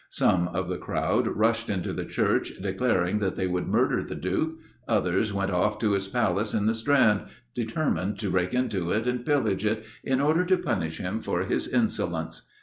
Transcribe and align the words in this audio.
Some 0.09 0.47
of 0.47 0.67
the 0.67 0.79
crowd 0.79 1.27
rushed 1.27 1.69
into 1.69 1.93
the 1.93 2.05
church, 2.05 2.53
declaring 2.59 3.19
that 3.19 3.35
they 3.35 3.45
would 3.45 3.67
murder 3.67 4.01
the 4.01 4.15
Duke; 4.15 4.57
others 4.87 5.31
went 5.31 5.51
off 5.51 5.77
to 5.77 5.91
his 5.91 6.07
Palace 6.07 6.55
in 6.55 6.65
the 6.65 6.73
Strand, 6.73 7.25
determined 7.53 8.17
to 8.17 8.31
break 8.31 8.51
into 8.51 8.89
it 8.89 9.05
and 9.05 9.23
pillage 9.23 9.63
it, 9.63 9.85
in 10.03 10.19
order 10.19 10.43
to 10.43 10.57
punish 10.57 10.97
him 10.97 11.21
for 11.21 11.41
his 11.43 11.67
insolence. 11.67 12.47